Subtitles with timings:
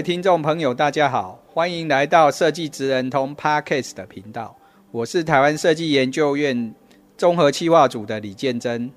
[0.00, 4.56] 位听众朋友，大家好，欢迎来到设计职人通 Podcast 的频道。
[4.92, 6.74] 我是台湾设计研究院
[7.18, 8.90] 综合企划组的李建珍。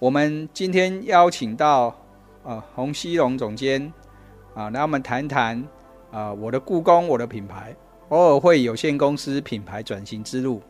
[0.00, 1.96] 我们今天邀请到
[2.42, 3.92] 呃洪熙龙总监
[4.52, 5.64] 啊，来我们谈谈
[6.10, 7.72] 啊我的故宫，我的品牌
[8.08, 10.60] 偶尔会有限公司品牌转型之路。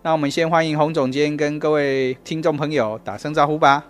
[0.00, 3.84] 那我们先欢迎洪总监跟各位听众朋友打声招呼吧。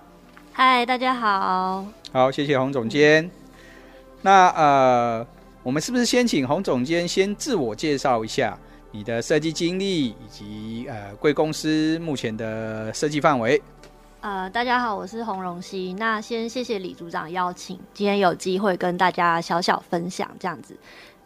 [0.52, 1.87] 嗨，大家好。
[2.10, 3.30] 好，谢谢洪总监。
[4.21, 5.27] 那呃，
[5.63, 8.59] 我们是不是先请洪总监先自我介绍一下
[8.91, 13.63] 你的设计经历，以及呃贵公司目前的设计范围？
[14.21, 15.95] 呃，大家好，我是洪荣熙。
[15.96, 20.77] 那先谢谢李组长邀请，今天有机会跟大家小小分享这样子。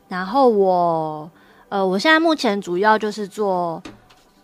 [0.09, 1.31] 然后我
[1.70, 3.83] 呃，我现在目前主要就是做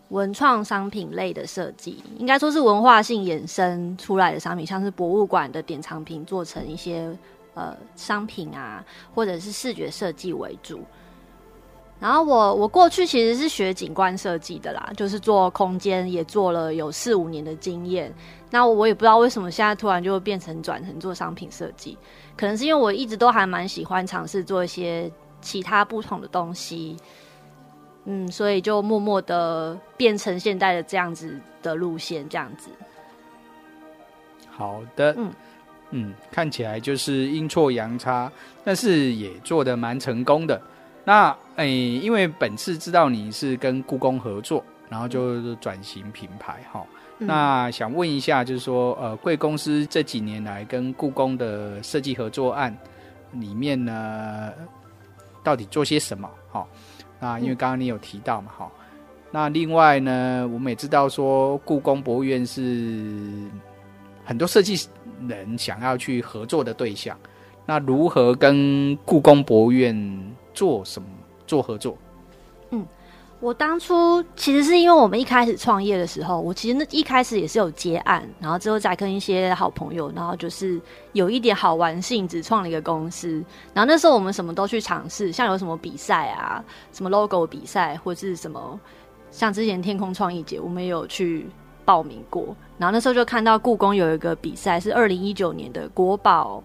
[0.09, 7.15] 文创商品类的设计，应该说是文化性衍生出来的商品，像是博物馆的典藏品，做成一些。
[7.59, 10.81] 呃，商品啊，或者是视觉设计为主。
[11.99, 18.15] 然后我我过去其实是学景观设计的啦，就是做空间也做了有四五年的经验。
[18.49, 21.99] 那我也不知道为什么现在突然就会变成转成做商品设计，
[22.37, 26.97] 可能是因为我一直都还蛮喜欢尝试做一些其他不同的东西。
[28.05, 32.71] 嗯，所以就默默的变成现在的这样子的路线，这样子。
[34.49, 35.33] 好的，嗯。
[35.91, 38.31] 嗯，看起来就是阴错阳差，
[38.63, 40.61] 但是也做得蛮成功的。
[41.03, 46.85] 那诶、欸，因为本次知道你是跟故宫合作，然后就转型品牌哈。
[47.21, 52.77] 嗯、那想问一下，就是说，呃，贵公司这几年来跟故宫的设计合作案
[53.33, 54.53] 里面呢，
[55.43, 56.29] 到底做些什么？
[56.53, 56.67] 哈，
[57.19, 58.71] 那因为刚刚你有提到嘛，哈。
[59.31, 63.49] 那另外呢，我们也知道说，故宫博物院是。
[64.29, 64.87] 很多设计
[65.27, 67.19] 人想要去合作的对象，
[67.65, 69.97] 那如何跟故宫博物院
[70.53, 71.09] 做什么
[71.47, 71.97] 做合作？
[72.69, 72.87] 嗯，
[73.41, 80.79] 我当初其实是因为我们一开始创业的时候，我其实那一开始也是有接案，然后之后再跟一些好朋友，然后就是
[81.15, 83.43] 有一点好玩性质创了一个公司。
[83.73, 86.63] 然后那时候我们什么都去尝试，像有什么比赛啊，
[86.93, 88.79] 什么 logo 比赛，或是什么
[89.31, 91.47] 像之前天空创意节，我们也有去。
[91.89, 96.63] 报名过，然后那时候就看到故宫有一个比赛，是二零一九年的国宝，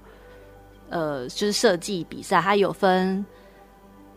[0.89, 3.25] 呃，就是设计比赛，它有分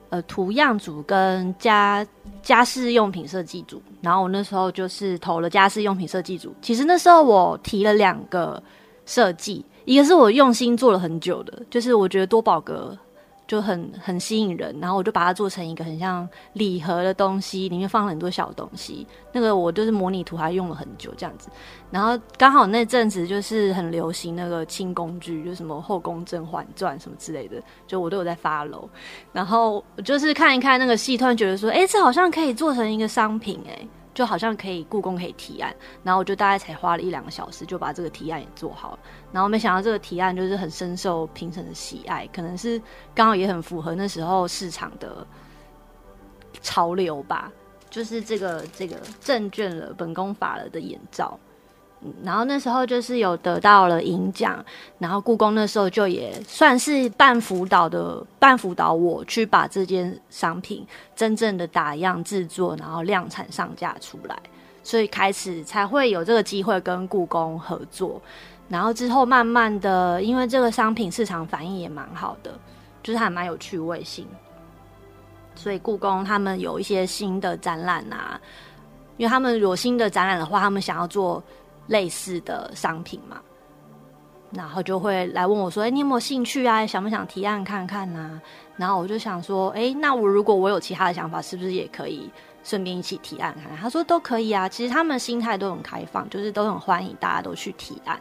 [0.09, 2.05] 呃图样组跟家
[2.43, 6.53] 家饰用品设计组，然后我那时候就是投了家饰用品设计组。
[6.61, 8.61] 其实那时候我提了两个
[9.05, 12.99] 设计，一个是我用心做了很久的，就是我觉得多宝格。
[13.47, 19.07] 就很很吸引人，然后我就把它做成一个很像礼盒的东西，里面放了很多小东西。
[19.33, 21.49] 那个我就是模拟图，还用了很久这样子。
[21.91, 28.89] 然后刚好那阵子就是很流行那个清宫剧，就什么《后宫甄嬛传》什么之类的，就我都有在发楼。
[29.33, 33.87] 然后我就是看一看那个戏，突然觉得说，哎，这好像可以做成一个商品，哎。
[34.17, 38.99] 就好像可以，故宫可以提案，然后我就大概才花了一两个小时就把这个提案也做好了，
[39.31, 42.81] 然后没想到这个提案就是很深受评审的喜爱，可能是
[43.15, 45.27] 刚好也很符合那时候市场的
[46.63, 47.53] 潮流吧，
[47.91, 51.39] 就是这个这个证券了本宫法了的眼罩。
[52.23, 54.65] 然后那时候就是有得到了银奖，
[54.99, 60.87] 然后故宫那时候就也算是半辅导的，半辅导我去把这件商品
[61.17, 64.39] 真正的打样制作，然后量产上架出来，
[64.85, 68.21] 所以开始才会有这个机会跟故宫合作。
[68.69, 72.53] 然后之后慢慢的，因为这个商品市场反应也蛮好的，
[73.03, 74.27] 就是还蛮有趣味性，
[75.57, 78.39] 所以故宫他们有一些新的展览啊，
[79.17, 81.43] 因为他们有新的展览的话，他们想要做。
[81.89, 83.41] 类似的商品嘛，
[84.53, 86.87] 然后就会来问我说：“哎、你有没有兴趣啊？
[86.87, 88.43] 想不想提案看看呢、啊？”
[88.77, 92.31] 然后我就想说：“哎、那我如果我有其他的想法，是不是也可以
[92.65, 98.19] 顺便一起提案看看？”他说：“都可以啊。”其实他们心态都很开放，就是都很欢迎大家都去提案。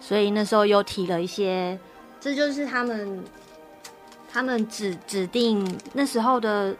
[0.00, 1.78] 所以那时候又提了一些，
[2.20, 3.22] 这就是他们
[4.32, 6.74] 他们指指定那时候的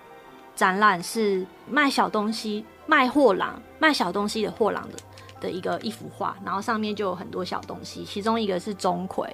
[0.55, 4.95] 展览是卖小东西、卖货郎、卖小东西的货郎的。
[5.41, 9.27] 的一个一幅画，然后上面就有很多小东西，其中一个是钟馗，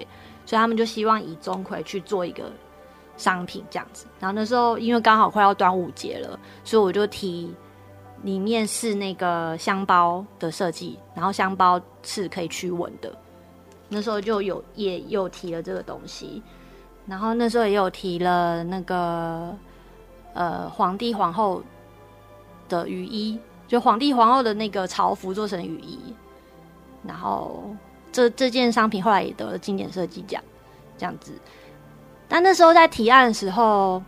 [0.44, 2.52] 所以他们就希望以钟馗去做一个
[3.16, 4.06] 商品这样子。
[4.20, 7.52] 然后那时候因为刚好快要端午节了，所以我就提
[8.22, 13.12] 里面是那个香包的设计，然后香包是可以驱蚊的。
[13.88, 16.42] 那时候就有也有提了这个东西，
[17.06, 19.56] 然后那时候也有提了那个
[20.34, 21.62] 呃皇帝皇后
[22.68, 23.38] 的雨衣。
[23.68, 25.98] 就皇帝皇后的那个朝服做成雨衣，
[27.06, 27.74] 然后
[28.12, 30.42] 这这件商品后来也得了经典设计奖，
[30.96, 31.32] 这样子。
[32.28, 34.02] 但那时候在提案的时候，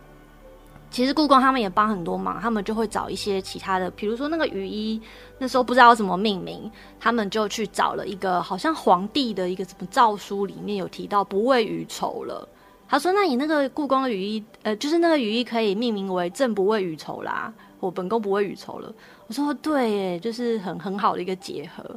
[0.91, 5.01] 其实故宫他们也帮很多忙，他们就会找一些其他的，比如说那个雨衣，
[5.37, 6.69] 那时候不知道怎么命名，
[6.99, 12.47] 他们就去找了一个好像皇帝的一个什么诏书，里面有提到不畏雨愁了。
[12.89, 18.91] 他说：“那你那个故宫的雨衣，呃，就是那个雨衣可以命名为‘朕不畏余愁’啦，我本宫不畏余愁了。”
[19.27, 21.87] 我说对耶，就是很很好的一个结合，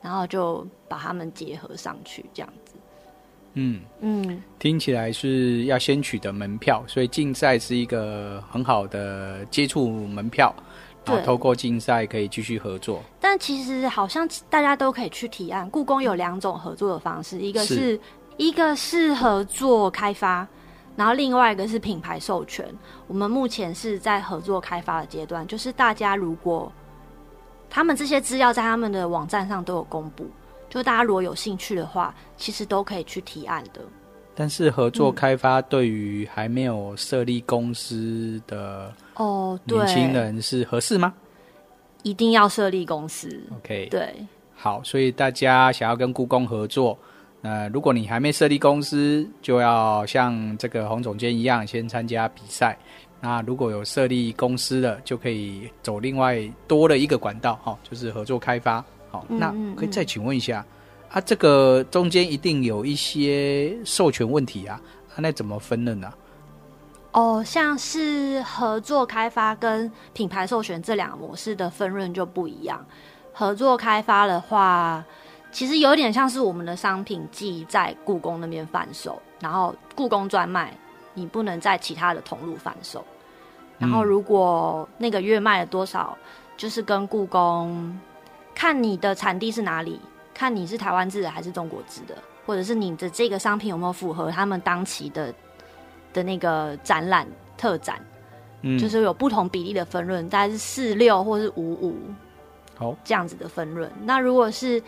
[0.00, 2.72] 然后就把它们结合上去，这样子。
[3.52, 10.54] 嗯嗯，听起来是要先取得门票，所以竞赛是一个很好的接触门票，
[11.04, 13.02] 然后透过竞赛可以继续合作。
[13.20, 17.98] 但其实好像大家都可以去提案，故宫有两种合作的方式，一个，是
[18.38, 20.48] 一个是合作开发。
[20.96, 22.66] 然后另外一个是品牌授权，
[23.06, 26.72] 我们目前是在合作开发的阶段，就是大家如果
[27.70, 30.26] 他们这些资料在他们的网站上都有公布，
[30.68, 33.80] 就大家如果有兴趣的话，其实都可以去提案的。
[34.34, 41.14] 但是合作开发对于还没有设立公司的哦年轻人是合适吗？
[42.02, 43.40] 一定要设立公司。
[43.58, 44.12] OK，对，
[44.56, 46.98] 好，所以大家想要跟故宫合作。
[47.40, 52.76] 那如果你还没设立公司，就要像这个洪总监一样，先参加比赛。
[53.20, 58.84] 那如果有设立公司的，就可以走另外多的一个管道，哈，就是合作开发。
[59.10, 60.66] 好，那可以再请问一下，
[61.10, 64.80] 啊，这个中间一定有一些授权问题啊，
[65.14, 66.12] 啊那怎么分的呢？
[67.12, 72.84] 哦，像是合作开发跟品牌授权这两个模式的分润就不一样。
[73.32, 75.04] 合作开发的话。
[75.58, 80.72] 其实有点像是我们的商品寄在故宫那边贩售，然后故宫专卖，
[81.14, 83.04] 你不能在其他的通路贩售。
[83.76, 86.16] 然后如果那个月卖了多少，
[86.56, 87.98] 就是跟故宫
[88.54, 90.00] 看你的产地是哪里，
[90.32, 92.16] 看你是台湾制的还是中国制的，
[92.46, 95.34] 或者是你的这个商品有没有符合他们当期的
[96.12, 97.26] 的那个展览
[97.56, 97.98] 特展，
[98.62, 101.96] 嗯，就是有不同比例的分润，大概是四六或是五五，
[102.76, 103.90] 好，这样子的分润。
[104.04, 104.80] 那如果是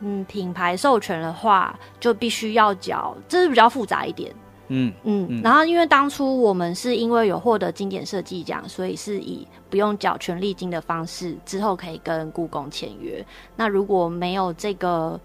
[0.00, 4.34] 嗯，品牌授权的话，就必须要缴，这是比较复杂一点。
[4.72, 13.24] 嗯嗯，然后因为当初我们是因为有获得经典设计奖，所以是以不用缴权利金的方式，之后可以跟故宫签约。
[13.56, 15.20] 那如果没有这个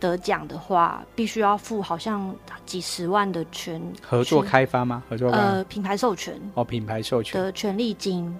[0.00, 5.02] 得奖的话，必须要付好像几十万的权合作开发吗？
[5.10, 8.34] 合作呃，品牌授权哦，品牌授权的权利金。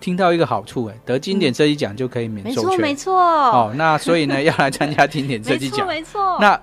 [0.00, 3.14] 听到一个好处，哎，得经典设计奖就可以免授权，没错没错。
[3.14, 6.38] 哦，那所以呢， 要来参加经典设计奖，没错。
[6.40, 6.60] 那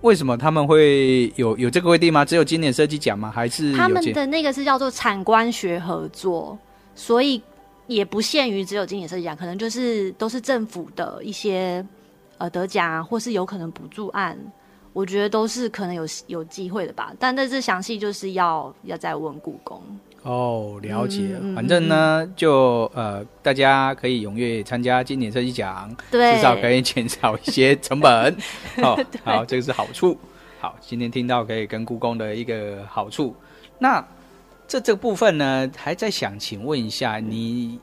[0.00, 2.24] 为什么他们会有有这个规定吗？
[2.24, 3.30] 只有经典设计奖吗？
[3.32, 6.58] 还是他们的那个是叫做产官学合作，
[6.94, 7.40] 所以
[7.86, 11.84] 也不限于只有经典设计奖，可能就是都是政府的一些
[12.38, 14.36] 呃得奖，或是有可能补助案，
[14.92, 17.12] 我觉得都是可能有有机会的吧。
[17.18, 19.80] 但这是详细就是要要再问故宫。
[20.22, 21.36] 哦，了解。
[21.40, 28.36] 嗯、反正呢，嗯、就呃，大家可以踊跃参加今年设计奖，对，至少可以减少一些成本。
[28.80, 30.16] 好、哦，好，这个是好处。
[30.60, 33.34] 好，今天听到可以跟故宫的一个好处。
[33.78, 34.04] 那
[34.68, 37.80] 这这个部分呢，还在想请问一下你，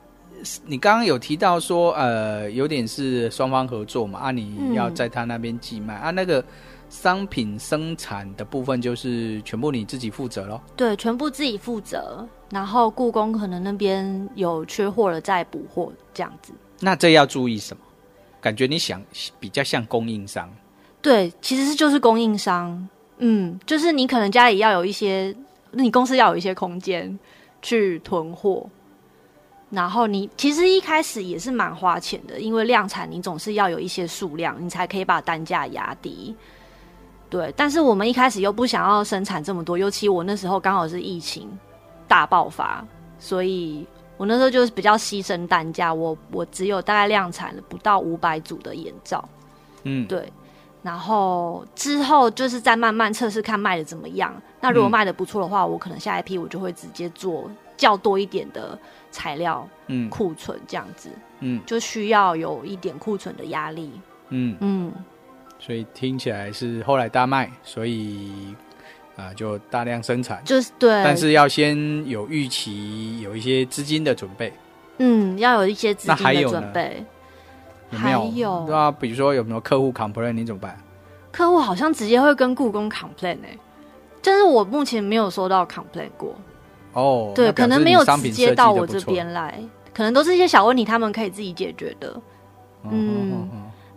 [0.64, 4.18] 你刚刚有提到说，呃，有点是双方合作嘛？
[4.18, 6.44] 啊，你要在他那边寄卖、嗯、啊，那个。
[6.90, 10.60] 商品生产的部分就是全部你自己负责咯？
[10.76, 12.26] 对，全部自己负责。
[12.50, 16.52] 然后故宫可能那边有缺货了再补货这样子。
[16.80, 17.82] 那这要注意什么？
[18.40, 19.02] 感觉你想
[19.38, 20.50] 比较像供应商。
[21.00, 22.88] 对，其实是就是供应商。
[23.18, 25.34] 嗯，就是你可能家里要有一些，
[25.70, 27.18] 你公司要有一些空间
[27.62, 28.68] 去囤货。
[29.70, 36.34] 然后你其实一开始也是蛮花钱的，因为量产你总是要有一些数量，你才可以把单价压低。
[37.30, 41.48] 对，但是我们一开始又不想要生产这么多，尤其我那时候刚好是疫情
[42.08, 42.84] 大爆发，
[43.20, 49.26] 所以我那时候就是比较牺牲单价，我我只有大概量产了不到五百组的眼罩，
[49.84, 50.30] 嗯，对，
[50.82, 54.34] 然后之后就是再慢慢测试看卖的怎么样。
[54.60, 58.76] 那如果卖的不错的话，我可能下一批我就会直接做较多一点的
[59.12, 61.08] 材料，嗯，库存这样子，
[61.38, 63.90] 嗯，就需要有一点库存的压力，
[64.30, 64.56] 嗯。
[64.60, 64.92] 嗯，
[65.60, 68.32] 所以听起来是后来大卖，所以
[69.14, 71.76] 啊、呃、就大量生产，就是对，但是要先
[72.08, 74.52] 有预期，有一些资金的准备，
[74.98, 77.04] 嗯，要有一些资金的准备，
[77.90, 78.32] 有没有？
[78.34, 78.66] 有。
[78.66, 80.76] 对啊，比如说有没有客户 complain，你怎么办？
[81.30, 83.58] 客户好像直接会跟故宫 complain 哎、欸，
[84.22, 86.34] 但是我目前没有收到 complain 过。
[86.94, 89.62] 哦，对，可能没有直接到我这边来，
[89.94, 92.20] 可能都是一些小问题，他们可以自己解决的。
[92.90, 93.48] 嗯，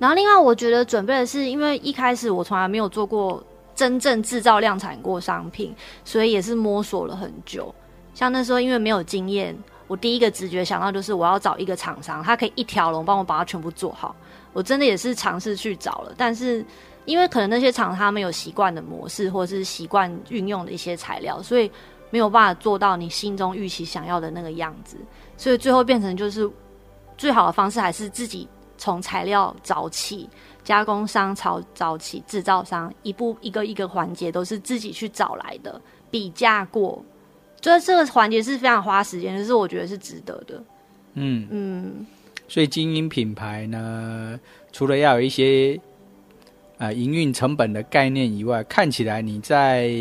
[0.04, 3.42] 然后另外我觉得准备的是，因为一开始我从来没有做过
[3.74, 7.74] 真正制造量产过商品，所以也是摸索了很久。
[8.14, 9.58] 像那时候因为没有经验，
[9.88, 14.14] 我第一个直觉想到就是我要找一个厂商，他可以一条龙帮我把它全部做好。
[14.52, 16.66] 我真的也是尝试去找了，但是。
[17.06, 21.70] 因为可能那些厂他们有习惯的模式，或者是习惯运用的一些材料，所以
[22.12, 24.96] 没有办法做到你心中预期想要的那个样子，
[25.36, 26.50] 所以最后变成就是
[27.18, 28.48] 最好的方式还是自己
[28.84, 30.28] 从材料找起，
[30.62, 35.80] 加工商找找起，制造商一步一个一个环节都是自己去找来的，
[36.12, 37.02] 比价过，
[37.62, 40.62] 就是这个环节是非常花时间，就是我觉得是值得的。
[41.14, 42.06] 嗯嗯，
[42.50, 44.38] 所以经营品牌呢，
[44.74, 45.80] 除了要有一些。
[46.80, 49.92] 啊，营运成本的概念以外，看起来你在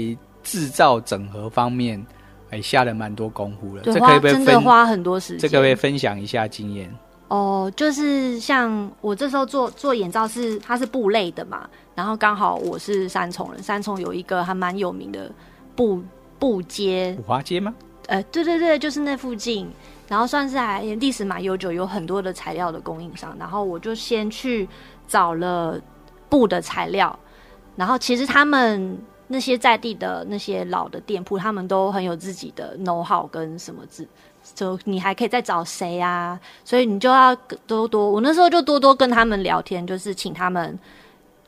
[0.42, 2.04] 制造整合方面，
[2.50, 3.82] 哎、欸，下了蛮多功夫了。
[3.82, 5.38] 对，这可以不可以真的花很多时间。
[5.38, 6.92] 这个可以分享一下经验。
[7.32, 15.32] 哦，就是像我这时候做做眼罩是，它是布类的嘛，然后刚好我是三重人，三重有一个还蛮有名的
[15.74, 16.02] 布
[16.38, 17.74] 布街，五华街吗？
[18.08, 19.70] 呃，对对对，就是那附近，
[20.08, 24.68] 然后算是还历史蛮悠久，有很多的材料的供应商，然后我就先去
[25.08, 25.80] 找了。
[26.32, 27.14] 布的材料，
[27.76, 34.08] 然后其实他们那些在地的那些老的店铺，他们都很有自己的 know how 跟什么字，
[34.54, 36.38] 就你还可以再找谁啊？
[36.64, 37.34] 所以你就要
[37.66, 40.78] 多多，我那时候就多多跟他们聊天，就是请他们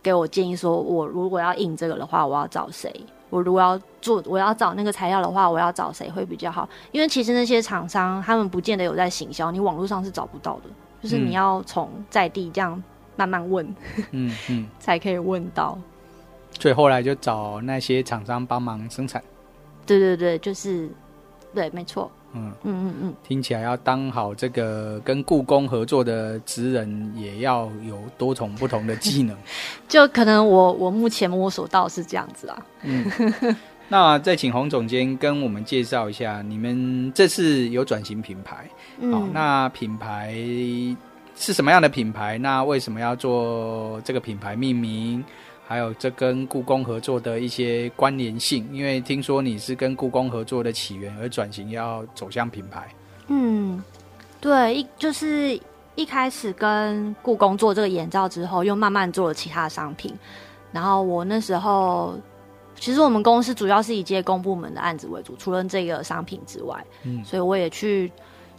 [0.03, 2.95] 给我建议，说我如果要印这个的话，我要找谁？
[3.31, 6.69] 我如果要做，我要找那个材料的话，我要找谁会比较好？
[6.93, 10.71] 因为其实那些厂商他们不见得有在行销，你网络上是找不到的，
[11.03, 12.83] 就是你要从在地这样。
[13.17, 13.65] 慢慢问，
[14.11, 15.79] 嗯嗯， 才可以问到。
[16.59, 19.23] 所以后来就找那些厂商帮忙生产。
[19.87, 20.91] 对对对，就是
[21.55, 22.11] 对，没错。
[22.35, 29.37] 嗯嗯嗯嗯，听起来要当好这个跟故宫合作的职人，也要有多重不同的技能。
[29.89, 32.67] 就可能我我目前摸索到是这样子啊。
[32.83, 33.11] 嗯，
[33.89, 38.69] 那再请洪总监跟我们介绍一下，你们这次有转型品牌。
[38.99, 40.35] 嗯，好，那品牌。
[41.37, 42.39] 是什么样的品牌？
[42.39, 45.25] 那为什么要做这个品牌命名？
[45.67, 48.69] 还有这跟故宫合作的一些关联性？
[48.73, 52.87] 因为听说你是跟故宫合作的起源而转型要走向品牌。
[53.29, 53.83] 嗯，
[54.41, 55.59] 对，一就是
[55.95, 60.15] 一开始跟故宫做这个眼罩之后，又慢慢做了其他商品。
[60.71, 62.15] 然后我那时候，
[62.79, 68.13] 其实我们公司主要是以接公部门的案子为主，除了这个商品之外，嗯，所以我也去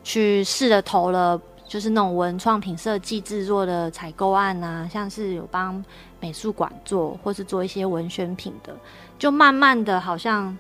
[0.04, 1.40] 去试着投了。
[1.68, 5.84] 就是那种文创品设计制作的采购案啊，像是有帮
[6.26, 8.76] 美术馆做，或是做一些文宣品的，
[9.20, 10.58] 就慢慢的好像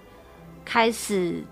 [0.64, 1.44] 开始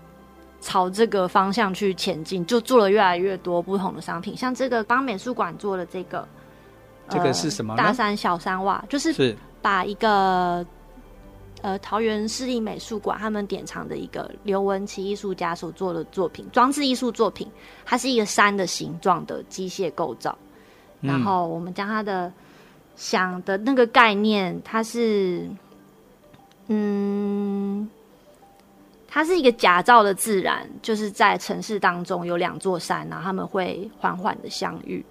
[0.60, 6.28] 朝这个方向去前进，就做了越来越多不同的商品，像这个帮美术馆做的这个，
[7.08, 7.74] 这个是什么？
[7.74, 10.64] 大山小山袜，就是把一个。
[11.62, 17.50] 呃，桃园市立美术馆他们典藏的一个刘文琪艺术家所做的作品，装置艺术作品，
[17.86, 20.36] 它是一个山的形状的机械构造。
[21.00, 22.30] 嗯、然后我们将它的
[22.96, 25.48] 想的那个概念，它是，
[26.68, 27.88] 嗯，
[29.08, 35.04] 它是一个假造的自然，就是在城市当中有两座山，然后他们会缓缓的相遇，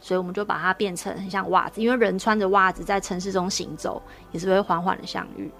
[0.00, 5.50] 所以我们就把它变成很像袜子，因为人穿着袜子在城市中行走，也是会缓缓的相遇。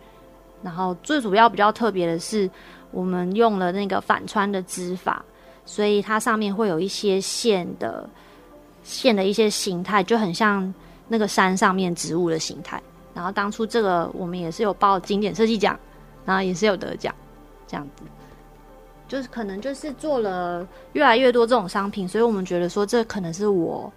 [0.62, 2.50] 然后最主要比较特别的是，
[2.90, 5.24] 我们用了那个反穿的织法，
[5.64, 8.08] 所以它上面会有一些线的
[8.82, 10.74] 线的一些形态，就很像
[11.08, 12.80] 那个山上面植物的形态。
[13.14, 15.76] 然后当初这个我们也是有报经典设计奖，
[16.24, 17.12] 然后也是有得奖，
[17.66, 18.04] 这样子，
[19.08, 23.92] 就是可能就是做了越来越多这种商品，所以我们觉得说这可能是我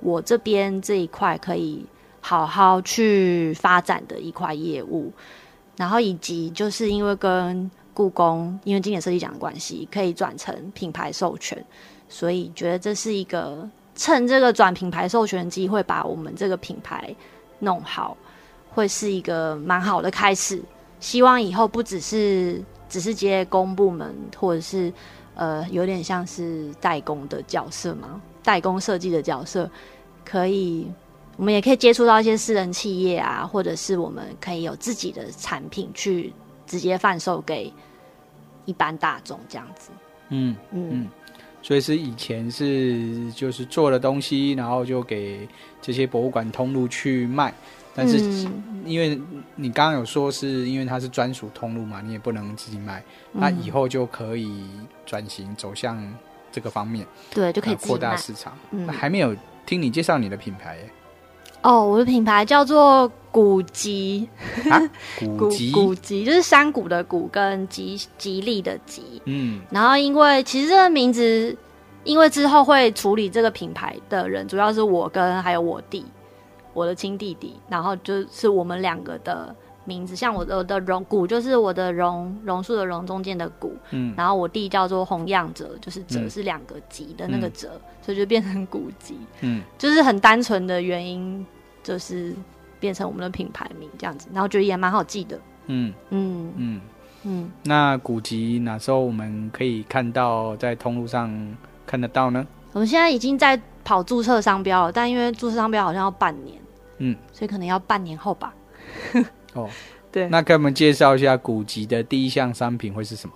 [0.00, 1.86] 我这边这一块可以
[2.20, 5.10] 好好去发展的一块业务。
[5.76, 11.64] 然后以及就是因为跟故宫，因为经典设计奖的关系，可以转成品牌授权，
[12.08, 17.12] 所以觉得这是一个趁这个转品牌授权的机会，把我们这个品牌
[17.58, 18.16] 弄好，
[18.70, 20.62] 会是一个蛮好的开始。
[21.00, 24.92] 希望以后不只是只是接公部门或者是
[25.34, 29.70] 呃，有点像是代工的角色嘛，代工设计的角色，
[30.24, 30.90] 可以，
[31.36, 36.32] 我们也可以接触到一些私人企业啊，或者是我们可以有自己的产品去
[36.66, 37.70] 直接贩售给
[38.64, 39.90] 一般大众这样子。
[40.30, 41.06] 嗯嗯，
[41.66, 45.48] 所以是以前是就是做了东西，然后就给
[45.82, 47.52] 这些博物馆通路去卖。
[47.92, 48.20] 但是，
[48.84, 49.20] 因为
[49.56, 53.02] 你刚刚有说是因为它是专属通路嘛，你也不能自己卖。
[53.32, 54.64] 嗯、那以后就可以
[55.04, 56.00] 转型走向
[56.52, 57.04] 这个方面，
[57.34, 58.56] 对，就可以扩大市场。
[58.70, 60.90] 嗯，还没有听你介绍你的品牌耶。
[61.66, 64.28] 哦，我的品牌叫做古吉，
[64.70, 64.80] 啊、
[65.36, 69.20] 古吉古吉就是山谷的谷跟吉吉利的吉。
[69.24, 71.56] 嗯，然后因为其实这个名字，
[72.04, 76.04] 因为之后会处理这个品牌的人，主要是我跟还有我弟。
[76.72, 79.52] 我的亲弟弟，然后就是我们两个的
[79.86, 91.46] 名字，像我的我的榕古就是我的榕榕树的榕中间的古，嗯，然后我弟叫做洪样哲，就是哲是两个吉的那个哲，嗯、所以就变成古吉，嗯，就是很单纯的原因，
[91.86, 92.34] 就是
[92.80, 96.80] 变成我们的品牌名这样子，然后觉得也蛮好记的，嗯嗯嗯
[97.22, 97.50] 嗯。
[97.62, 101.32] 那古籍哪时候我们可以看到在通路上
[101.86, 102.44] 看得到呢？
[102.72, 106.58] 我们现在已经在跑注册商标了，但因为注册商标好像要半年。
[106.98, 108.52] 嗯，所以可能要半年后吧。
[109.54, 109.68] 哦，
[110.10, 113.34] 对，那给我们介绍一下古籍的第一项商品会是什么？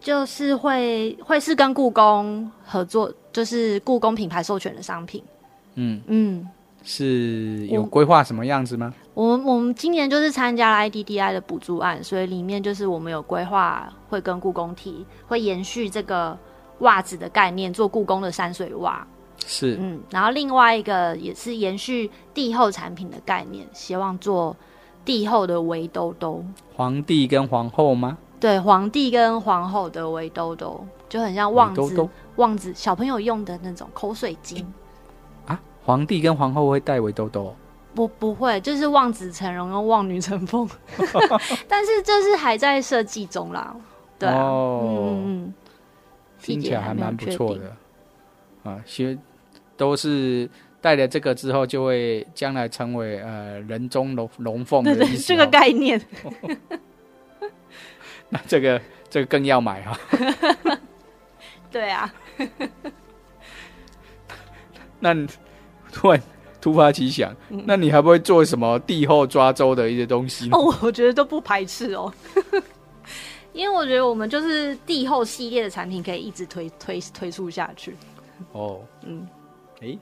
[0.00, 5.22] 就是会会是跟故宫合作，就是故宫品牌授权的商品。
[5.74, 6.48] 嗯嗯，
[6.82, 8.94] 是有规划什么样子吗？
[9.14, 16.38] 我们我们今年就是参加了 IDDI 的补助案，所以里面就是我们有规划会跟故宫提，会延续这个
[16.80, 19.06] 袜子的概念，做故宫的山水袜。
[19.46, 24.54] 是，嗯，然后另外一个也是延续帝后产品的概念，希望做
[25.04, 26.44] 帝后的围兜兜。
[26.74, 28.18] 皇帝跟皇后吗？
[28.38, 34.66] 对，皇帝跟皇后的围兜兜，就很像望子兜兜望子小朋友用的那种口水巾啊。
[35.88, 37.56] 皇帝跟皇后会戴围兜兜？
[37.94, 40.68] 不，不会，就是望子成龙跟望女成凤。
[41.66, 43.74] 但是这是还在设计中啦。
[44.18, 45.54] 对啊，哦、嗯嗯，
[46.42, 47.74] 听起来还蛮不错的
[48.64, 49.18] 啊，其实。
[49.78, 56.00] 都是带了这个之后，就会将来成为呃人中龙龙凤的对对，这个概念。
[58.28, 59.96] 那这个这个更要买哈。
[61.70, 62.12] 对啊。
[64.98, 65.14] 那
[65.92, 66.22] 突然
[66.60, 72.12] 突发奇想，嗯、那你还不会做什么帝后抓周的一些东西哦，我觉得都不排斥哦。
[73.54, 77.96] 因为我觉得我们就是帝后系列的产品，可以一直推推推出下去。
[78.52, 79.26] 哦，嗯。
[79.80, 79.96] 哎，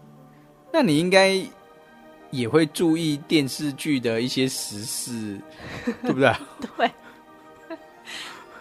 [0.72, 1.40] 那你应该
[2.30, 5.40] 也会注意电视剧的一些时事，
[6.02, 6.34] 对不对？
[6.76, 6.90] 对，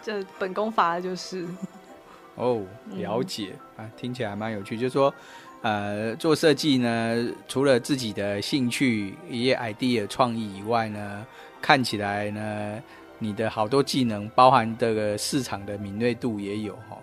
[0.04, 1.46] 这本宫罚的就是。
[2.36, 2.62] 哦，
[2.92, 4.78] 了解、嗯、啊，听起来蛮有趣。
[4.78, 5.14] 就是说，
[5.66, 11.26] 呃，做设计呢，除了自己的兴趣、一些 idea 创意以外呢，
[11.60, 12.80] 看起来呢，
[13.18, 17.00] 你的好多技能，包含这个市场的敏锐度也有哈。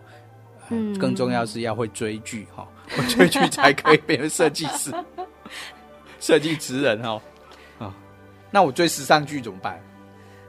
[0.69, 4.93] 嗯，更重要是要会追剧哈，会追剧才可以变成设计师、
[6.21, 7.21] 设计职人哈。
[7.81, 7.93] 啊，
[8.49, 9.81] 那我追时尚剧怎么办？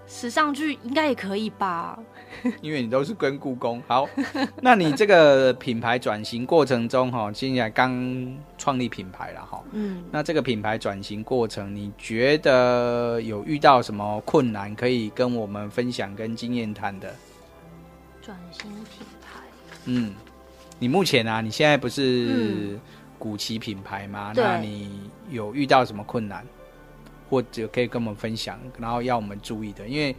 [0.06, 1.98] 时尚剧应该也可以吧？
[2.62, 3.82] 因为你都是跟故宫。
[3.88, 4.08] 好，
[4.62, 9.64] 那你这个品牌转型过程中哈，现在刚创立品牌了哈。
[9.72, 17.14] 嗯，那这个品牌转型过程，你觉得有遇到什么困难可以跟我们分享跟经验谈的？
[18.22, 19.42] 转型品牌。
[19.86, 20.14] 嗯，
[20.80, 22.80] 你目前啊，你现在不是
[23.20, 24.32] 古奇品牌吗？
[24.32, 26.46] 嗯、那你有遇到什么困难，
[27.30, 29.86] 或者可以跟我们分享，然后要我们注意的？
[29.88, 30.16] 因为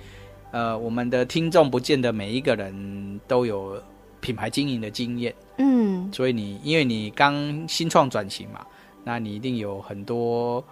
[0.55, 3.77] 呃，我们的听众不见得每一个人都有
[4.21, 7.35] 品牌经营的经验，嗯，所以你因为你刚
[7.67, 8.64] 新创转型嘛，
[9.03, 10.62] 那你一定有很多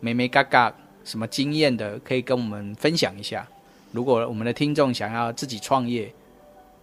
[0.00, 3.46] 美眉嘎嘎什么经验的，可以跟我们分享一下。
[3.92, 6.12] 如果我们的听众想要自己创业，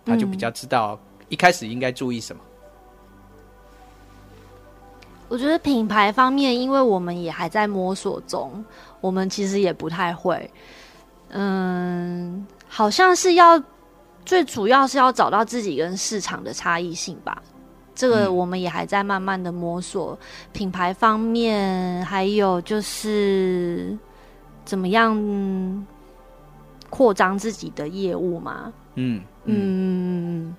[0.05, 0.97] 他就比较知道。
[1.27, 2.41] 一开始应该注意什么？
[5.27, 8.63] 我觉得品牌方面，因为我们也还在摸索中，
[9.01, 10.49] 我们其实也不太会。
[11.29, 13.61] 嗯，好像是要
[14.25, 17.41] 最主要是要找到自己跟市场的差异性吧。
[17.95, 20.17] 这个我们也还在慢慢的摸索。
[20.21, 23.97] 嗯、品牌方面，还有就是
[24.65, 25.87] 怎么样
[26.89, 28.71] 扩张自己的业务嘛？
[28.95, 29.55] 嗯嗯。
[29.55, 30.55] 嗯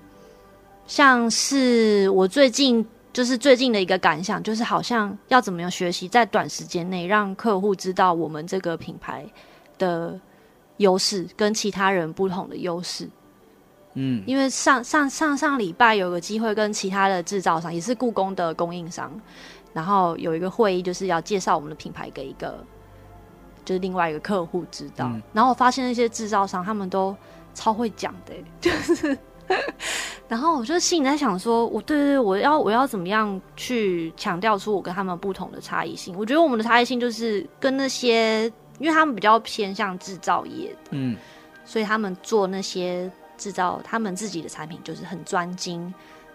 [0.85, 9.23] 像是我最近就是最近的一个感想，就是好像要怎么样学习在短时间内让客户知道我们这个品牌
[9.77, 10.19] 的
[10.79, 13.07] 优势跟其他人不同的优势。
[13.93, 19.11] 嗯，因为上上上上礼拜有个机会跟其他的制造商，也是故宫的供应商，
[19.73, 22.63] 然后有一个会议，就是要介绍我们的品牌给一个，
[23.65, 25.07] 就是另外一个客户知道。
[25.07, 27.15] 嗯、然后我发现那些制造商他们都
[27.55, 29.17] 超会讲的， 就是，
[30.27, 36.15] 然后我就心里在想说，我对对对，我要我要怎么样去强调出我跟他们不同的差异性？
[36.15, 41.15] 我觉得我们的差异性就是跟那些，因为他们比较偏向制造业的，嗯，
[41.63, 43.11] 所以他们做那些。
[43.39, 45.93] 制造他们自己的产品就是很专精，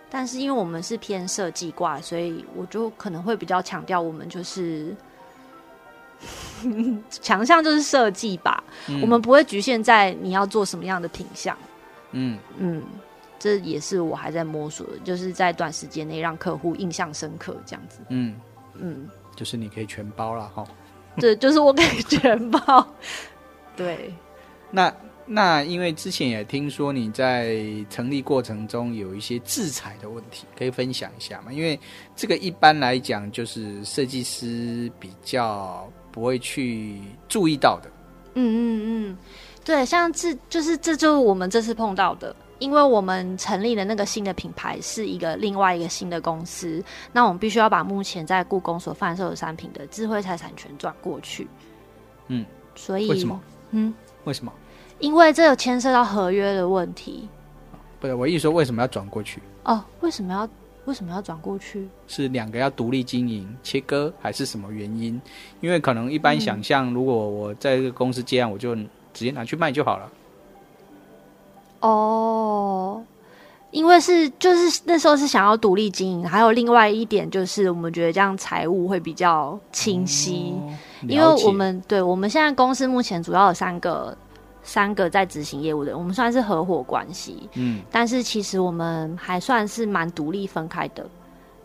[0.09, 4.97] 但是因为我们是偏设计挂，所以我就可能会比较强调我们就是
[7.11, 11.55] 强项就是设计吧，嗯、我们不会局限在你要做什么样的品相。
[12.13, 12.83] 嗯嗯，
[13.39, 17.99] 这也是我还在摸索的，就是在短时间内让客户印象深刻这样子。
[18.09, 18.35] 嗯
[18.77, 20.65] 嗯，就是你可以全包了哈。
[21.17, 22.87] 对，就是我给全包。
[23.77, 24.13] 对，
[24.71, 24.93] 那。
[25.27, 27.57] 那因为之前也听说你在
[27.89, 31.51] 成立过程中有一些制裁的问题，可以分享一下吗？
[31.51, 31.81] 因为
[32.15, 37.91] 这个一般来讲就是设计师比较不会去注意到的。
[38.35, 39.19] 嗯嗯嗯，
[39.65, 51.47] 对，像这就是这就是我们这次碰到的，因为我们成立的那个新的品牌是一个另外一个新的公司，那我们必须要把目前在故宫所贩售的商品的智慧财产权转过去。
[52.29, 53.41] 嗯，所以为什么？
[53.71, 53.93] 嗯，
[54.25, 54.53] 为什么？
[55.01, 57.29] 因为这有牵涉到合约的问题，
[57.99, 59.43] 不是我意思说为什么要转过去？
[59.65, 60.49] 哦，为什么要
[60.85, 61.89] 为什么要转过去？
[62.07, 65.21] 是两个要独立经营切割，还是什么原因？
[65.61, 70.11] 因为可能一般想象，如果我在这个公司接案，我就直接拿去卖就好了。
[71.87, 73.03] 哦，
[73.71, 80.73] 因为是就是那时候是想要独立经营，还有另外一点就是我们觉得这样财务会比较清晰，哦、
[81.09, 84.17] 因为我们对我们现在公司目前主要有三个。
[84.67, 87.51] 三个在执行业务的，我们算是合伙关系。
[87.53, 91.07] 嗯，但是其实我们还算是蛮独立分开的，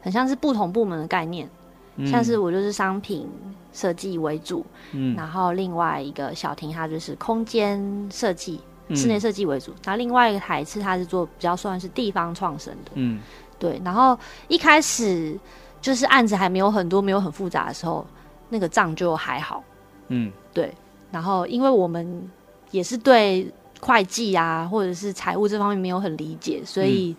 [0.02, 1.50] 很像是不同部门的概念。
[1.96, 3.26] 嗯、像是我就是商品
[3.72, 12.92] 设计为主，嗯，然后另外一个小婷她就是空间设计、嗯、室内设计为主，然后另外一个台次它是做比较算是地方创生的。
[12.96, 13.20] 嗯，
[13.58, 13.80] 对。
[13.84, 15.38] 然后一开始
[15.82, 18.06] 就是案子还没有很多、没有很复杂的时候，
[18.50, 19.64] 那个账就还好。
[20.08, 20.74] 嗯，对。
[21.12, 22.30] 然后因为我们
[22.72, 27.16] 也是对会计啊，或者是财务这方面没有很理解，所以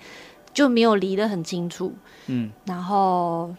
[0.53, 1.93] 就没有理得很清楚。
[2.27, 3.55] 嗯，然后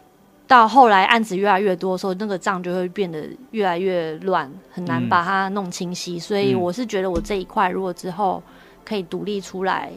[0.51, 6.17] 到后来案子越来越多的时候，那个账就会变得越来越乱，很难把它弄清晰。
[6.17, 8.43] 嗯、所以我是觉得我这一块如果之后
[8.83, 9.89] 可以独立出来，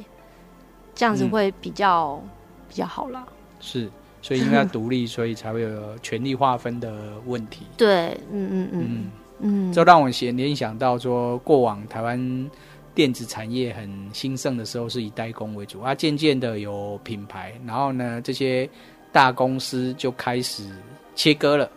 [0.94, 2.30] 这样子会比较、嗯、
[2.68, 3.26] 比较好啦。
[3.58, 3.90] 是，
[4.22, 7.66] 所以应该要 独立，所以才会有权力划分的问题。
[7.76, 8.86] 对，嗯嗯嗯。
[8.86, 12.50] 嗯嗯，这让我先联想到说，过往台湾
[12.94, 18.70] 电子产业很兴盛的时候，是以代工为主，啊，渐渐的有品牌，然后呢，这些
[19.14, 20.68] 大公司就开始
[21.14, 21.70] 切割了，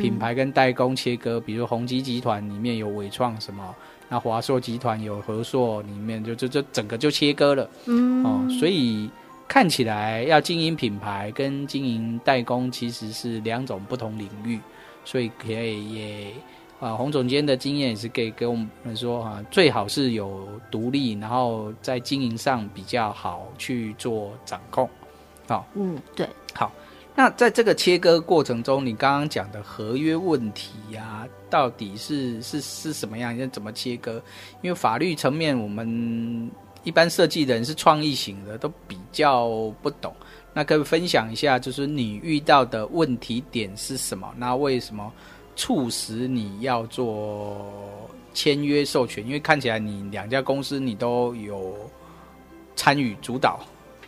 [0.00, 3.74] 品牌跟代工切割，比如宏基集团里面有伟创什么，
[4.08, 9.10] 那华硕集团有和硕，里面就就就整个就切割了，嗯，哦，所以
[9.48, 14.60] 看起来要经营品牌跟经营代工其实是两种不同领域，
[15.04, 16.32] 所以可以也。
[16.80, 24.88] 啊，洪总监的经验也是给给我们说、啊，最好是有独立，然后在经营上比较好去做掌控。
[25.48, 26.72] 好、哦，嗯，对，好。
[27.16, 33.36] 那在这个切割过程中，你刚刚讲的合约问题呀、啊，到底是是是什么样？
[33.36, 34.20] 要怎么切割？
[34.62, 36.50] 因为法律层面，我们
[36.82, 39.48] 一般设计的人是创意型的，都比较
[39.80, 40.12] 不懂。
[40.52, 44.28] 那可以分享一下，就是你遇到的问题点是什么？
[44.36, 45.12] 那为什么？
[45.56, 47.72] 促使你要做
[48.32, 51.76] 签约授权，因为看起来你两家公司你都有
[52.74, 53.60] 参与主导。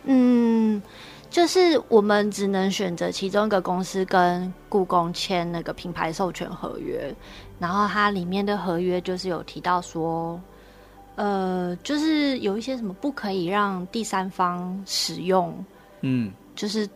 [0.03, 0.81] 嗯，
[1.29, 7.13] 就是我们只能选择其中一个公司跟故宫签那个品牌授权合约，
[7.59, 10.39] 然后它里面的合约就是有提到说，
[11.15, 15.53] 呃，就是有一些什么不可以让第三方使用，
[16.01, 16.89] 嗯，就是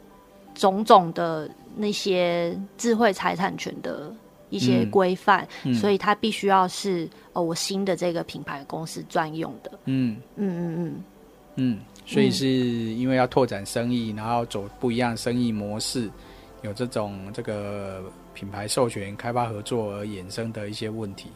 [0.55, 4.11] 种种的那些智慧财产权的。
[4.51, 9.71] 一些规范，嗯嗯、所以它必须要是呃我新的这个品牌公司专用的。
[9.85, 10.17] 嗯。
[10.35, 11.03] 嗯嗯嗯。
[11.55, 11.79] 嗯，
[12.11, 16.09] 所以是因为要拓展生意，然后走不一样生意模式，
[16.61, 21.29] 有这种这个品牌授权、开发合作而衍生的一些问题。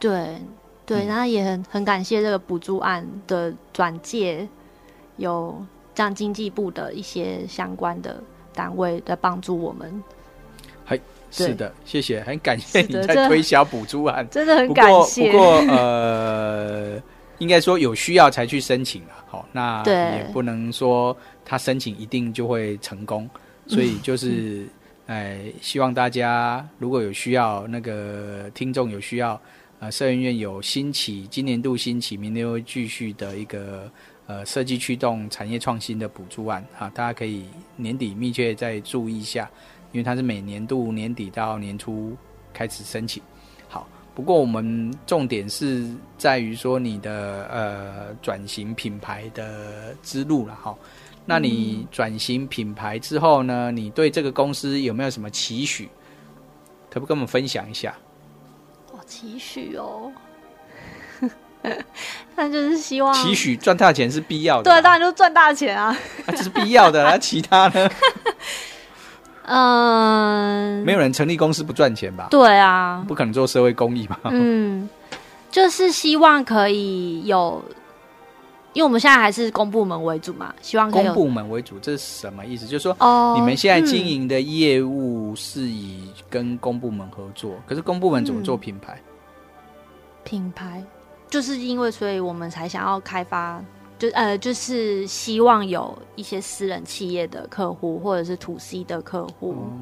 [0.00, 0.36] 对
[0.84, 4.48] 对，然后也很很感谢这个补助案的转介，
[5.18, 8.20] 有这样经济部的一些相关的
[8.54, 10.02] 单位在帮助我们。
[10.84, 11.00] 嘿
[11.30, 15.30] 是的，谢谢，很感谢你在推销补助案， 真的很感谢。
[15.30, 17.02] 不过，不过呃，
[17.38, 19.24] 应该说有需要才去申请了。
[19.26, 23.28] 好，那也不能说他申请一定就会成功，
[23.66, 24.66] 所以 就是，
[25.06, 29.40] 哎、嗯，希望大家如果有需要，那个听众有需要，
[29.80, 33.90] 呃，社员院有兴起，今年度兴起，明年会继续的一个
[34.26, 37.44] 呃设计驱动产业创新的补助案啊，大家可以
[37.76, 39.48] 年底密切再注意一下，
[39.92, 42.16] 因为它是每年度年底到年初
[42.52, 43.22] 开始申请。
[44.18, 50.74] 不过我们重点是在于说你的呃转型品牌的之路了哈。
[51.24, 55.88] 那你转型品牌之后呢，你对这个公司有没有什么期许？
[56.90, 57.94] 可不可以跟我们分享一下？
[58.90, 60.10] 哦，期许哦，
[62.34, 64.64] 那就是希望期许赚大钱是必要的。
[64.64, 67.04] 对，当然就赚大钱啊，这是必要的。
[67.04, 67.88] 那其他呢？
[69.48, 72.28] 嗯，没有人成立公司不赚钱吧？
[72.30, 74.20] 对啊，不可能做社会公益吧？
[74.24, 74.88] 嗯，
[75.50, 77.62] 就是希望可以有，
[78.74, 82.66] 因为我们现在还是公部门为主嘛，希望可以公部门为主，这是什么意思？
[82.66, 89.00] 就是说，哦，你们现在经营的业务是以跟公部门合作，嗯、可是公部门怎么做品牌？
[90.24, 90.84] 品牌
[91.30, 93.62] 就是因为，所以我们才想要开发。
[93.98, 99.72] 就呃，就是希望有一些私人企业的客户，或者是 to C 的客户，哦、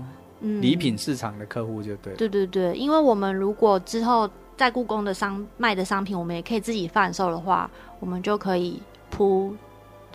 [0.40, 2.14] 嗯，礼品市场的客户就对。
[2.14, 9.54] 对对对，因为我们如果之后在故宫的商卖的商品，我们也可以自己贩售的话，我们就可以铺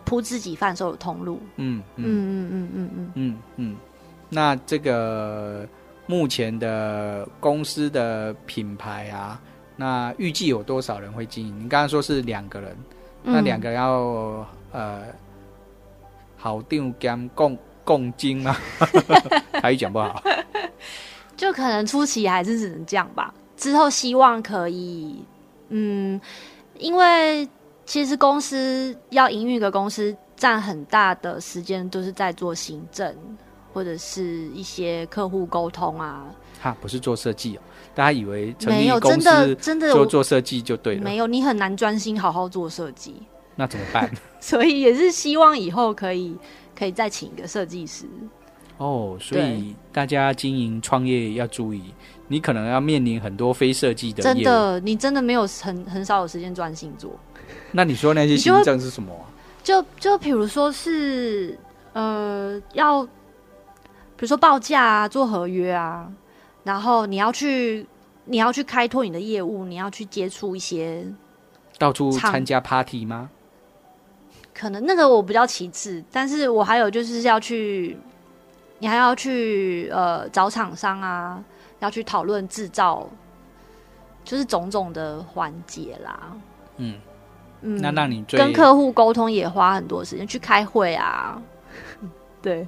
[0.04, 1.40] 铺自己贩售的通路。
[1.58, 3.78] 嗯嗯嗯嗯嗯嗯嗯嗯。
[4.30, 5.68] 那这个
[6.08, 9.40] 目前的公司的品牌啊，
[9.76, 11.56] 那预计有多少人会经营？
[11.60, 12.76] 你刚刚说是两个人。
[13.24, 15.02] 那两个要、嗯、呃，
[16.38, 18.56] 好定兼共共金吗？
[19.62, 20.24] 台语讲不好，
[21.38, 23.34] 就可能初期还是只能这样吧。
[23.58, 25.24] 之后希望可以，
[25.70, 26.20] 嗯，
[26.80, 27.48] 因为
[27.86, 33.16] 其实公司要营运一个公司，占很大的时间都是在做行政
[33.72, 36.26] 或者是一些客户沟通啊。
[36.62, 37.60] 哈，不是做设计哦。
[37.94, 43.16] 大家以为成立公司真的真的做做设计就对了，没有，你很难专心好好做设计。
[43.56, 44.10] 那怎么办？
[44.40, 46.38] 所以也是希望以后可以
[46.78, 48.06] 可以再请一个设计师。
[48.78, 51.94] 哦，所以大家经营创业要注意，
[52.30, 54.24] 你可能要面临很多非设计的。
[54.24, 57.12] 真的，你真的没有很很少有时间专心做。
[57.74, 59.26] 那你说那些行政是什么啊？
[59.62, 61.60] 就就比如说是
[61.94, 66.10] 呃，要比如说报价啊，做合约啊。
[66.64, 67.86] 然后你要去，
[68.26, 71.06] 你要去开拓你的业务，你要去接触一些，
[71.78, 73.30] 到处参加 party 吗？
[74.54, 77.98] 可能那个我比较其次，但是我还有就是要去，
[78.80, 81.44] 你还要去呃找厂商啊，
[81.80, 83.10] 要去讨论制造，
[84.24, 86.38] 就是种种的环节啦。
[86.78, 87.00] 嗯
[87.62, 91.42] 嗯，那让你跟客户沟通也花很多时间，去开会啊，
[92.42, 92.68] 对。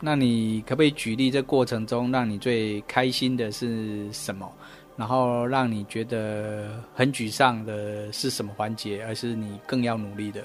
[0.00, 4.50] 那你可不可以举例，这过程中让你最开心的是什么？
[4.96, 9.04] 然后让你觉得很沮丧的是什么环节？
[9.06, 10.42] 而是你更要努力的？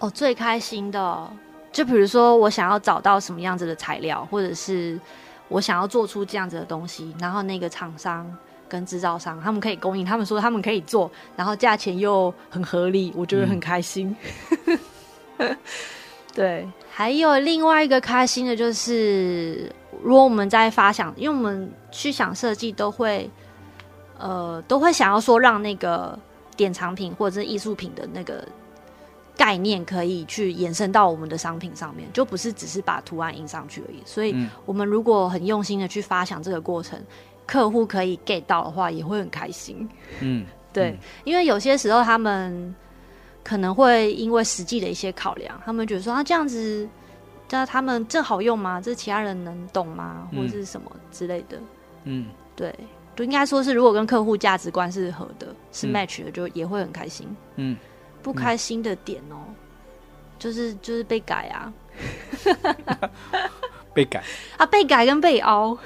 [0.00, 1.30] 哦，最开心的，
[1.72, 5.00] 就比如说我想要找到什么样子的材料，或者是
[5.48, 8.30] 我想要做出这样子的东西，然后那个厂商
[8.68, 14.14] 跟制造商他们可以供应，他们说他们可以做，然后价钱又很合理，我觉得很开心。
[15.38, 15.56] 嗯
[16.32, 23.28] 对，还有另外一个开心的就是，如果我们在发想，因为我们去想设计，都会，
[24.16, 26.16] 呃，都会想要说让那个
[26.56, 28.46] 典藏品或者是艺术品的那个
[29.36, 34.00] 概念可以去延伸到我们的商品上面，就不是只是把图案印上去而已。
[34.04, 34.32] 所以，
[34.64, 37.06] 我们如果很用心的去发想这个过程，嗯、
[37.44, 39.88] 客户可以 get 到的话，也会很开心。
[40.20, 42.72] 嗯，对，因为有些时候他们。
[43.42, 46.88] 可能会因为实际的一些考量，他们觉得说啊，这样子，
[47.50, 48.80] 那他们这好用吗？
[48.80, 50.28] 这其他人能懂吗？
[50.32, 51.58] 或者是什么之类的？
[52.04, 52.74] 嗯，对，
[53.16, 57.28] 就应该说是，如果跟客户价值观是合的，是 match 的，就也会很开心。
[57.56, 57.76] 嗯，
[58.22, 59.36] 不开心的点哦、
[60.38, 61.72] 就是就是被改啊，
[63.92, 64.22] 被改
[64.56, 65.76] 啊，被改跟被凹。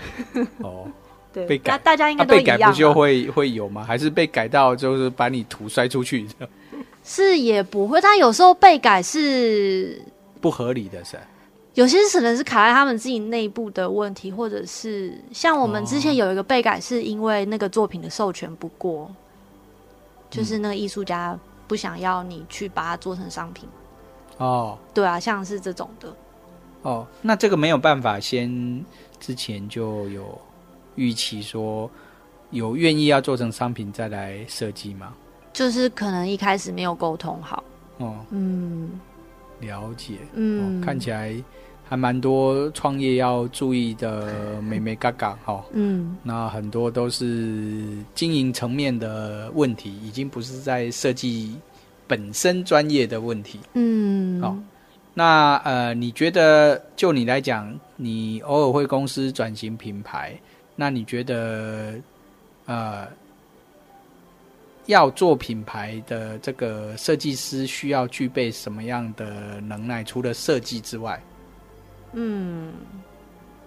[0.58, 0.86] 哦，
[1.32, 2.58] 对，被改，大家应该都一样、啊。
[2.58, 3.82] 被改不就会会有吗？
[3.82, 6.26] 还是被改到就是把你图摔出去？
[7.04, 10.02] 是也不会，但有时候被改是
[10.40, 11.18] 不合理的，噻。
[11.74, 19.10] 有些可能是卡在他们自己内部的问题，或者是像我们之前有一个被改，是因为那个作品的授权不过，哦、
[20.30, 23.68] 就是那个艺术家不想要你去把它做成商品。
[24.38, 26.14] 哦，对啊，像是这种的。
[26.82, 28.84] 哦，那这个没有办法先
[29.18, 30.40] 之前就有
[30.94, 31.90] 预期说
[32.50, 35.12] 有愿意要做成商品再来设计吗？
[35.54, 37.64] 就是可能一开始没有沟通好。
[37.98, 38.90] 哦，嗯，
[39.60, 40.18] 了解。
[40.34, 41.34] 嗯，哦、看起来
[41.88, 45.64] 还蛮多创业要注意的美眉嘎嘎哈。
[45.72, 51.56] 嗯，那很多都是经营层面的问题，已经不是在设计
[52.08, 53.60] 本身专业的问题。
[53.74, 54.58] 嗯，好、哦。
[55.16, 60.36] 那呃，你觉得就你来讲，你偶尔会公司转型品牌，
[60.74, 61.94] 那你觉得
[62.66, 63.06] 呃，
[64.86, 70.04] 要做品牌的这个设计师需要具备什么样的能耐？
[70.04, 71.22] 除了设计之外，
[72.12, 72.72] 嗯，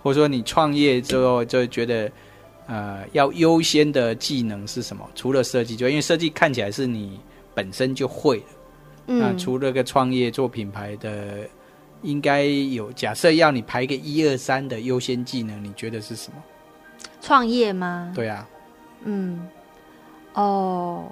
[0.04, 2.12] 或者说你创业之后就觉得
[2.68, 5.10] 呃，要优先的技能是什么？
[5.16, 7.20] 除了设计之外，因为设计看起来是你
[7.56, 8.46] 本身就会的。
[9.06, 11.48] 那除了个创业做品牌的，
[12.04, 16.44] 应该有假设要你排个一二三的优先技能，你觉得是什么？
[17.22, 18.12] 创业吗？
[18.14, 18.48] 对啊。
[19.04, 19.48] 嗯。
[20.42, 21.06] 哦。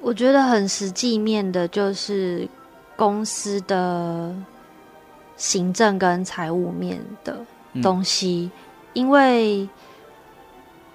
[0.00, 2.48] 我觉得很实际面的，就是
[2.96, 4.34] 公司的
[5.36, 7.38] 行政跟财务面的
[7.82, 8.60] 东西，嗯、
[8.92, 9.68] 因为。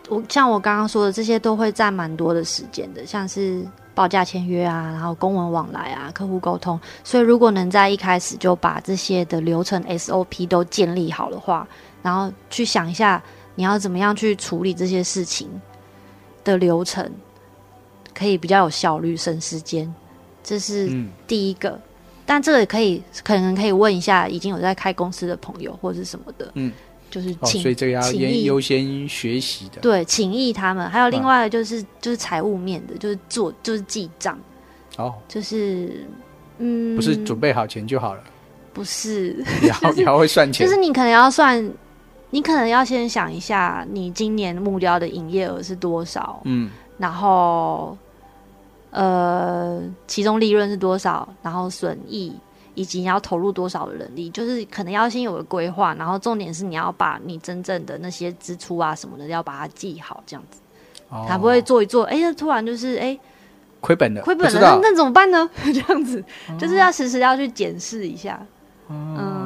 [0.10, 3.66] 我像我刚刚说的，这些都会占蛮多的时间的，像是
[3.96, 6.78] 报价签约啊，然后公文往来啊，客户沟通。
[7.02, 11.66] 所以如果能在一开始就把这些的流程 SOP 都建立好的话，
[12.02, 13.24] 然后去想一下
[13.56, 15.50] 你要怎么样去处理这些事情
[16.44, 17.10] 的流程，
[18.14, 19.94] 可以比较有效率、省时间。
[20.44, 20.90] 这是
[21.28, 21.70] 第一个。
[21.70, 21.82] 嗯、
[22.26, 26.52] 但这个也可以可能可以问一下已经有在开公司的朋友或者什么的。
[26.56, 26.72] 嗯。
[27.10, 29.82] 就是请，哦、所以这个要优先学习的。
[29.82, 30.90] 对，请益他们。
[30.90, 34.40] 还有另外的就是、啊、就是财务面的，就是做就是记账。
[34.96, 36.08] 哦，就是
[36.60, 38.24] 嗯，不是准备好钱就好了。
[38.72, 40.66] 不是，你要 你要会算钱。
[40.66, 41.62] 就是你可能要算，
[42.32, 46.42] 你可能要先想一下，你今年目标的营业额是多少？
[46.46, 47.96] 嗯，然后
[48.90, 51.30] 呃，其中利润是多少？
[51.44, 52.34] 然后损益。
[52.74, 60.62] 以及你要投入多少的人力，就是可能要先有个规划，然后重点是你要把你真正的那些支出啊什么的，要把它记好，这样子，
[61.10, 63.20] 哦、他不会做一做，哎、欸，突然就是哎，
[63.82, 65.48] 亏、欸、本了，亏本了，那那怎么办呢？
[65.66, 68.42] 这样子，哦、就是要时时要去检视一下，
[68.88, 69.41] 哦、嗯，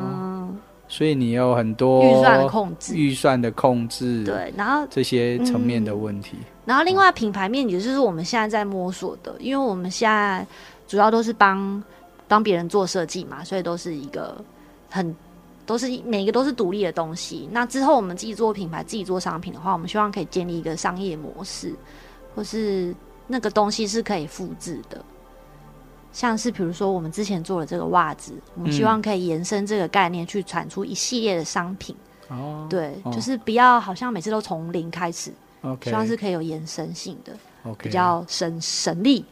[0.96, 10.46] 所以你有很多预算的控制，预算的控制，对，然后这些层面的问题，嗯、然后另外品牌面也就是我们现在在摸索的，因为我们现在
[10.88, 11.84] 主要都是帮。
[12.28, 14.36] 帮别人做设计嘛，所以都是一个
[14.90, 15.16] 很
[15.64, 17.48] 都是每一个都是独立的东西。
[17.52, 21.72] 那之后我们自己做品牌、自己做商品的话，我们希望可以建立一个商业模式，
[22.34, 22.96] 或是
[23.28, 25.06] 那个东西是可以复制的。
[26.16, 31.94] 像是比如说我们之前做的这个袜子，我们希望可以延伸这个概念去产出一系列的商品。
[32.30, 35.30] 哦、嗯，对，哦、就是不要好像每次都从零开始。
[35.62, 37.34] OK，希望是可以有延伸性的
[37.66, 39.26] ，OK，比较省省力。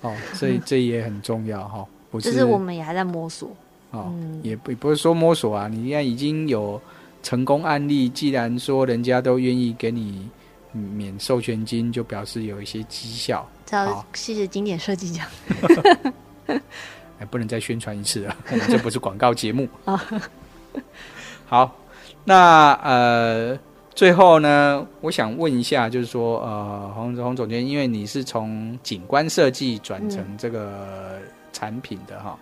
[0.00, 1.86] 哦，所以 这也很重要哈。
[2.14, 3.50] 是就是我们也还在摸索，
[3.92, 6.80] 哦，嗯、也不不是说摸索啊，你现在已经有
[7.22, 10.28] 成功案例，既然说人家都愿意给你
[10.72, 13.48] 免授权金，就表示有一些绩效。
[13.70, 15.26] 好，谢谢经典设计奖。
[16.46, 18.36] 哎，不能再宣传一次了，
[18.68, 19.68] 这不是广告节目。
[21.46, 21.76] 好，
[22.24, 23.58] 那呃，
[23.94, 31.18] 最后呢，我想问一下，就是说，呃，洪洪总监，因为你是从景观设计转成这个。
[31.18, 32.38] 嗯产品的哈，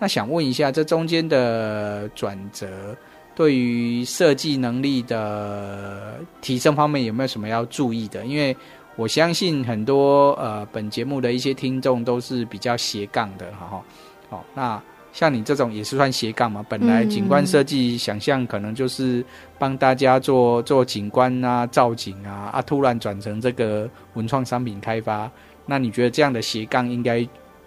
[0.00, 2.96] 那想问一下，这中间的转折，
[3.38, 8.26] 对于设计能力的提升方面有没有什么要注意的？
[8.26, 8.56] 因为
[8.96, 13.80] 我相信很多呃本节目的一些听众都是比较斜杠的哈，
[14.28, 16.66] 好，那像你这种也是算斜杠嘛？
[16.68, 19.24] 本来景观设计想象可能就是
[19.56, 25.30] 帮大家做做景观啊、造景啊，啊，突然转成这个文创商品开发，
[25.64, 27.24] 那你觉得这样的斜杠应该？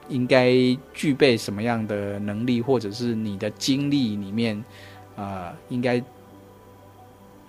[0.10, 0.51] 应该
[0.93, 4.62] 具备什么样的能力，或者是你的经历里面，
[5.15, 6.02] 呃，应该，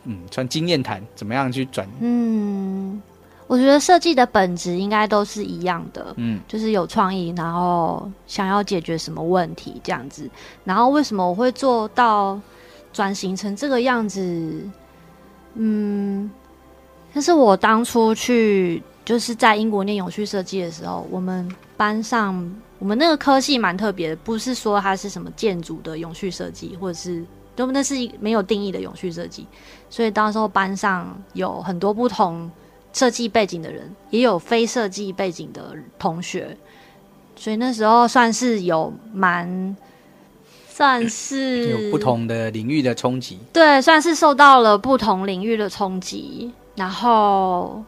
[0.04, 1.88] 嗯，算经验谈，怎么样去转？
[2.00, 3.00] 嗯，
[3.46, 10.28] 我觉得设计的本质应该都是一样的，嗯，就是有创意，然后想要解决什么问题这样子。
[10.64, 12.40] 然后为什么我会做到
[12.92, 14.68] 转型成这个样子？
[15.54, 16.30] 嗯，
[17.14, 21.48] 就是我当初去就是在英国念永续设计的时候，我们。
[21.74, 27.24] 班上，我们那个科系蛮特别的，不是说它是什么建筑的永续设计，或者是
[27.54, 29.46] 都那是没有定义的永续设计。
[29.90, 32.50] 所以当时候班上有很多不同
[32.92, 36.56] 设计背景的人，也有非设计背景的同学，
[37.36, 39.76] 所以那时候算是有蛮
[40.68, 43.38] 算是 有不同的领域的冲击。
[43.52, 47.82] 对，算是受到了不同领域的冲击，然后。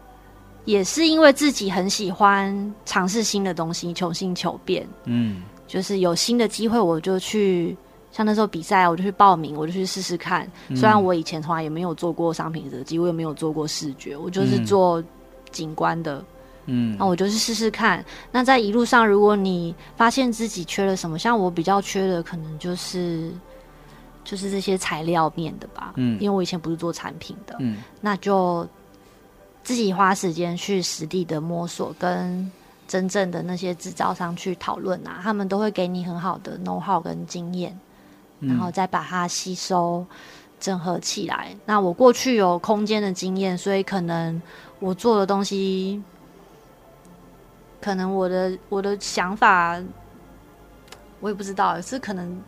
[0.66, 4.88] 也是因为自己很喜欢尝试新的东西，求新求变。
[5.04, 7.76] 嗯，就是有新的机会，我就去，
[8.14, 10.50] 像那时候比赛，我就去报名，我就去试试看。
[10.68, 15.02] 嗯、虽然我以前从来也没有做过商品设计，我也没有做过视觉，我就是做
[15.50, 16.24] 景观的。
[16.66, 18.02] 嗯，那我就去试试看。
[18.30, 23.30] 那在一路上，如果你发现自己缺了什么，像我比较缺的，可能就是
[24.24, 25.92] 就是这些材料面的吧。
[25.96, 27.56] 嗯，因为我以前不是做产品的。
[27.58, 28.66] 嗯，那就。
[29.66, 32.52] 自己花时间去实地的摸索，跟
[32.86, 37.74] 真正的那些制造商去讨论啊，他们都会给你很好的 know how 跟经验，
[38.41, 40.05] 然后再把它吸收
[40.61, 41.57] 整合起来。
[41.66, 44.41] 那我过去有空间的经验，所以可能
[44.78, 46.03] 我做的东西，
[47.80, 49.80] 可能我的我的想法，
[51.20, 52.41] 我也不知道，是可能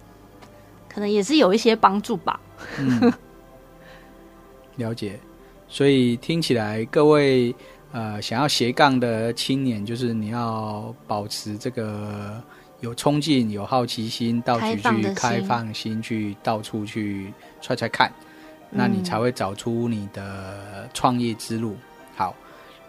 [0.89, 2.41] 可能也是有一些帮助吧。
[2.79, 3.13] 嗯，
[4.77, 5.19] 了解。
[5.69, 7.55] 所以听起来，各位
[7.93, 12.41] 呃想要斜杠的青年，就是你要保持这个
[12.81, 18.13] 有冲劲、有好奇心，到处去开放心，去到处去踹踹看，
[18.71, 21.77] 那你才会找出你的创业之路。
[22.15, 22.35] 好，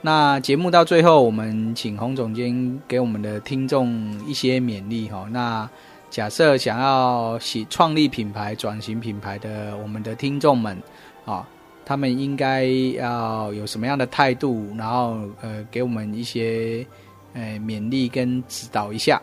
[0.01, 5.27] 那节目到最后，我们请洪总监给我们的听众一些勉励哈。
[5.31, 5.69] 那
[6.09, 10.77] 假设想要写创立品牌、转型品牌的我们的听众们
[11.25, 11.47] 啊。
[11.89, 14.75] 他们应该要有什么样的态度？
[14.77, 16.85] 然后呃，给我们一些
[17.33, 19.21] 呃勉励跟指导一下。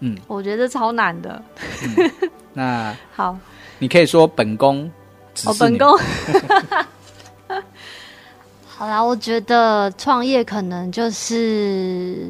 [0.00, 1.42] 嗯，我觉得超难的。
[1.96, 2.10] 嗯、
[2.52, 3.36] 那 好，
[3.78, 4.90] 你可以说本宫。
[5.46, 5.96] 哦，本宫。
[8.66, 12.28] 好啦，我觉得创业可能就是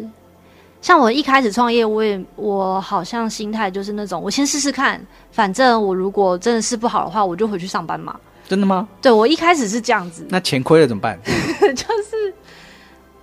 [0.81, 5.01] 像我一开始创业，我也我好像心态就是那种，我先试试看，
[5.31, 8.19] 反正我如果真的试不好的话，我就回去上班嘛。
[8.49, 8.89] 真的吗？
[9.01, 10.27] 对，我一开始是这样子。
[10.29, 11.17] 那钱亏了怎么办？
[11.25, 12.35] 就是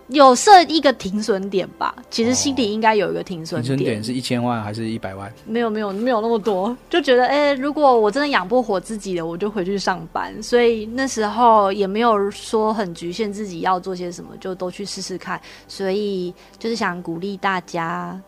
[0.08, 1.96] 有设一个停损点吧。
[2.10, 3.78] 其实心里应该有一个停损点。
[3.78, 5.32] 停损点是一千万还是一百万？
[5.46, 10.42] 没有没有没有那么多，就觉得哎、欸，如果我真的养不活自己了，我就回去上班。
[10.42, 15.40] 所以那时候也没有说很局限自己要做些什么，就都去试试看。
[15.68, 18.20] 所以就是想鼓励大家，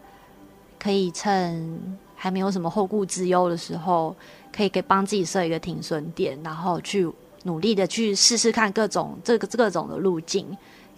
[0.79, 4.15] 可以趁还没有什么后顾之忧的时候。
[4.51, 7.07] 可以给帮自己设一个停损点，然后去
[7.43, 10.45] 努力的去试试看各种这个各种的路径，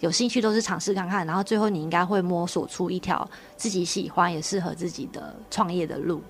[0.02, 3.26] 有兴趣都是尝试看看，然后最后你应该会摸索出一条
[3.56, 6.20] 自己喜欢也适合自己的创业的路。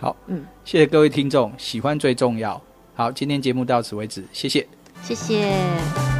[0.00, 2.60] 好，嗯，谢谢各位听众，喜欢最重要。
[2.94, 4.64] 好，今天节目到此为止，谢谢，
[5.02, 6.17] 谢谢。